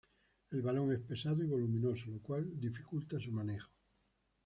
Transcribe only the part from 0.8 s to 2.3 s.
es pesado y voluminoso lo